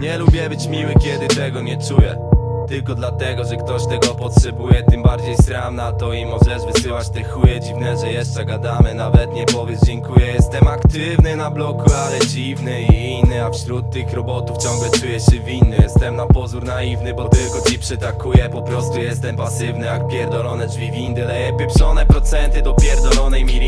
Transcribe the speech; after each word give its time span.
Nie 0.00 0.18
lubię 0.18 0.48
być 0.48 0.66
miły, 0.66 0.94
kiedy 0.94 1.28
tego 1.28 1.62
nie 1.62 1.76
czuję. 1.88 2.16
Tylko 2.68 2.94
dlatego, 2.94 3.44
że 3.44 3.56
ktoś 3.56 3.86
tego 3.86 4.14
potrzebuje. 4.14 4.82
Tym 4.82 5.02
bardziej 5.02 5.36
sram 5.36 5.76
na 5.76 5.92
to 5.92 6.12
i 6.12 6.26
możesz 6.26 6.64
wysyłać 6.72 7.08
te 7.10 7.24
chuje. 7.24 7.60
Dziwne, 7.60 7.96
że 7.96 8.12
jeszcze 8.12 8.44
gadamy, 8.44 8.94
nawet 8.94 9.34
nie 9.34 9.46
powiedz 9.46 9.84
dziękuję. 9.86 10.26
Jestem 10.26 10.68
aktywny 10.68 11.36
na 11.36 11.50
bloku, 11.50 11.90
ale 11.94 12.18
dziwny 12.26 12.82
i 12.82 13.20
inny. 13.20 13.44
A 13.44 13.50
wśród 13.50 13.90
tych 13.90 14.12
robotów 14.12 14.58
ciągle 14.58 14.90
czuję 14.90 15.20
się 15.20 15.40
winny. 15.40 15.76
Jestem 15.82 16.16
na 16.16 16.26
pozór 16.26 16.64
naiwny, 16.64 17.14
bo 17.14 17.28
tylko 17.28 17.70
ci 17.70 17.78
przytakuję. 17.78 18.48
Po 18.48 18.62
prostu 18.62 19.00
jestem 19.00 19.36
pasywny, 19.36 19.86
jak 19.86 20.08
pierdolone 20.08 20.66
drzwi 20.66 20.90
windy. 20.90 21.24
Leję 21.24 21.52
pieprzone 21.58 22.06
procenty 22.06 22.62
do 22.62 22.74
pierdolonej 22.74 23.44
gubię 23.44 23.61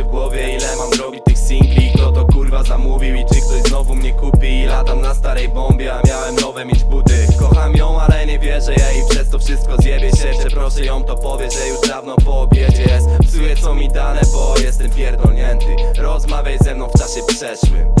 się 0.00 0.04
w 0.04 0.10
głowie, 0.10 0.56
ile 0.56 0.76
mam 0.76 0.94
zrobić 0.94 1.20
tych 1.24 1.38
singli? 1.38 1.92
Kto 1.94 2.12
to 2.12 2.24
kurwa 2.24 2.62
zamówił 2.62 3.14
i 3.14 3.24
czy 3.24 3.40
ktoś 3.40 3.62
znowu 3.68 3.94
mnie 3.94 4.12
kupi? 4.12 4.60
I 4.60 4.64
latam 4.64 5.00
na 5.00 5.14
starej 5.14 5.48
bombie, 5.48 5.88
a 5.88 6.00
miałem 6.06 6.36
nowe 6.36 6.64
mieć 6.64 6.84
buty. 6.84 7.26
Kocham 7.38 7.76
ją, 7.76 8.00
ale 8.00 8.26
nie 8.26 8.38
wierzę 8.38 8.72
jej. 8.72 9.08
Przez 9.10 9.30
to 9.30 9.38
wszystko 9.38 9.76
zjebie 9.82 10.10
się 10.10 10.30
Przeproszę 10.38 10.84
ją, 10.84 11.04
to 11.04 11.16
powie, 11.16 11.50
że 11.50 11.68
już 11.68 11.88
dawno 11.88 12.16
po 12.24 12.40
obiedzie 12.40 12.82
jest. 12.82 13.06
Psuje 13.28 13.56
co 13.56 13.74
mi 13.74 13.88
dane, 13.88 14.20
bo 14.32 14.54
jestem 14.64 14.90
pierdolnięty. 14.90 15.76
Rozmawiaj 15.98 16.58
ze 16.58 16.74
mną 16.74 16.88
w 16.88 16.98
czasie 16.98 17.20
przeszłym 17.26 17.94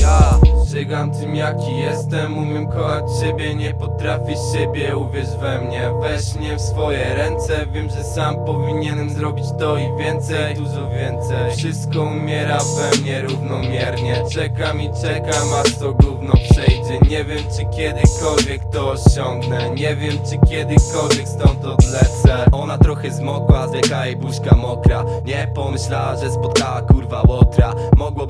żygam 0.70 1.10
tym 1.10 1.36
jaki 1.36 1.76
jestem 1.76 2.38
Umiem 2.38 2.66
kochać 2.66 3.04
siebie, 3.20 3.54
nie 3.54 3.74
potrafię 3.74 4.34
siebie 4.52 4.96
Uwierz 4.96 5.36
we 5.40 5.60
mnie, 5.60 5.90
weź 6.00 6.34
mnie 6.34 6.56
w 6.56 6.60
swoje 6.60 7.14
ręce 7.14 7.66
Wiem, 7.72 7.90
że 7.90 8.04
sam 8.04 8.44
powinienem 8.46 9.10
zrobić 9.10 9.46
to 9.58 9.78
i 9.78 9.96
więcej 9.98 10.54
Dużo 10.54 10.90
więcej. 10.90 11.56
Wszystko 11.56 12.02
umiera 12.02 12.58
we 12.58 13.02
mnie 13.02 13.20
równomiernie. 13.20 14.22
Czekam 14.32 14.80
i 14.80 14.90
czekam, 15.02 15.48
aż 15.64 15.78
to 15.78 15.92
gówno 15.92 16.32
przejdzie. 16.50 16.98
Nie 17.10 17.24
wiem, 17.24 17.38
czy 17.56 17.76
kiedykolwiek 17.76 18.62
to 18.72 18.90
osiągnę. 18.90 19.70
Nie 19.70 19.96
wiem, 19.96 20.12
czy 20.30 20.48
kiedykolwiek 20.48 21.28
stąd 21.28 21.64
odlecę. 21.64 22.46
Ona 22.52 22.78
trochę 22.78 23.10
zmokła, 23.10 23.68
zwieka 23.68 24.06
jej 24.06 24.16
buźka 24.16 24.56
mokra. 24.56 25.04
Nie 25.24 25.48
pomyślała, 25.54 26.16
że 26.16 26.30
spotkała 26.30 26.82
kurwa 26.82 27.22
łotra 27.28 27.74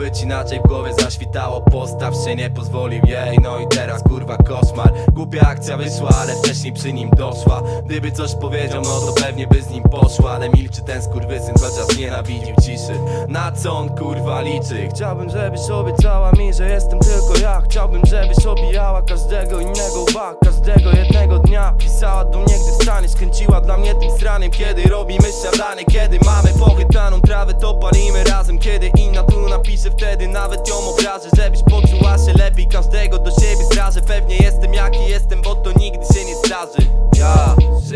być 0.00 0.22
inaczej, 0.22 0.60
w 0.64 0.68
głowie 0.68 0.94
zaświtało. 0.94 1.60
Postaw 1.60 2.14
się, 2.24 2.36
nie 2.36 2.50
pozwolił 2.50 3.02
jej. 3.06 3.38
No 3.42 3.58
i 3.58 3.68
teraz 3.68 4.02
kurwa 4.02 4.36
koszmar. 4.36 4.92
Głupia 5.12 5.40
akcja 5.40 5.76
wyszła, 5.76 6.10
ale 6.22 6.34
wcześniej 6.34 6.72
przy 6.72 6.92
nim 6.92 7.10
doszła. 7.10 7.62
Gdyby 7.84 8.12
coś 8.12 8.34
powiedział, 8.34 8.82
no 8.82 9.00
to 9.00 9.12
pewnie 9.22 9.46
by 9.46 9.62
z 9.62 9.70
nim 9.70 9.82
poszła. 9.82 10.32
Ale 10.32 10.48
milczy 10.48 10.82
ten 10.82 11.02
skurwysyn, 11.02 11.54
chociaż 11.54 11.98
nienawidził 11.98 12.56
ciszy. 12.62 13.00
Na 13.28 13.52
co 13.52 13.72
on 13.72 13.88
kurwa 13.88 14.40
liczy? 14.40 14.88
Chciałbym, 14.94 15.30
żebyś 15.30 15.70
obiecała 15.70 16.32
mi, 16.32 16.54
że 16.54 16.70
jestem 16.70 16.98
tylko 16.98 17.38
ja. 17.42 17.60
Chciałbym, 17.60 18.02
żebyś 18.06 18.46
obijała 18.46 19.02
każdego 19.02 19.60
innego 19.60 20.04
łba. 20.10 20.34
Każdego 20.44 20.90
jednego 20.90 21.38
dnia 21.38 21.74
pisała 21.78 22.24
do 22.24 22.38
mnie, 22.38 22.54
gdy 22.54 22.84
staniesz 22.84 23.14
Kręciła 23.14 23.60
dla 23.60 23.76
mnie 23.78 23.94
tym 23.94 24.10
stranem, 24.10 24.50
kiedy 24.50 24.82
robimy 24.82 25.28
śniadanie. 25.42 25.84
Kiedy 25.84 26.18
mamy 26.24 26.48
pochytaną 26.58 27.20
trawę, 27.20 27.54
to 27.54 27.74
palimy 27.74 28.24
razem. 28.24 28.58
Kiedy 28.58 28.86
inna 28.86 29.22
tu 29.61 29.70
napisze, 29.70 29.91
wtedy 29.91 30.28
nawet 30.28 30.69
ją 30.69 30.75
obrażę 30.75 31.28
Żebyś 31.36 31.62
poczuła 31.62 32.19
się 32.19 32.33
lepiej, 32.33 32.66
każdego 32.66 33.19
do 33.19 33.30
siebie 33.30 33.64
zrażę. 33.72 34.00
Pewnie 34.00 34.36
jestem 34.36 34.75
jaki 34.75 35.06
jestem, 35.08 35.42
bo 35.42 35.55
to 35.55 35.72
nigdy 35.78 36.06
się 36.14 36.25
nie 36.25 36.36
zdarzy 36.36 37.09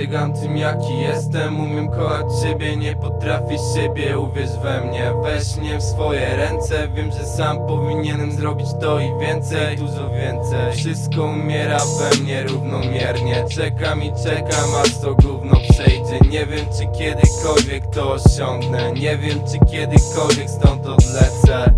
Żygam 0.05 0.33
tym 0.33 0.56
jaki 0.56 0.98
jestem, 0.98 1.60
umiem 1.60 1.88
kochać 1.88 2.27
siebie 2.42 2.77
Nie 2.77 2.97
potrafię 2.97 3.56
siebie, 3.74 4.19
uwierz 4.19 4.58
we 4.62 4.80
mnie. 4.80 5.12
Weź 5.22 5.56
mnie 5.56 5.78
w 5.78 5.83
swoje 5.83 6.36
ręce, 6.36 6.88
wiem, 6.88 7.12
że 7.12 7.27
sam 7.27 7.66
powinienem 7.66 8.32
zrobić 8.32 8.66
to 8.81 9.00
i 9.00 9.19
więcej. 9.20 9.76
Dużo 9.76 10.10
więcej. 10.10 10.72
Wszystko 10.72 11.25
umiera 11.25 11.78
we 11.78 12.22
mnie 12.22 12.43
równomiernie. 12.43 13.44
Czekam 13.50 14.03
i 14.03 14.12
czekam, 14.25 14.75
aż 14.82 14.98
to 14.98 15.14
gówno 15.14 15.56
przejdzie. 15.70 16.19
Nie 16.31 16.47
wiem, 16.47 16.66
czy 16.78 16.98
kiedykolwiek 16.98 17.87
to 17.87 18.12
osiągnę. 18.12 18.93
Nie 18.93 19.19
wiem, 19.19 19.38
czy 19.53 19.70
kiedykolwiek 19.70 20.50
stąd 20.50 20.87
odlecę 20.87 21.75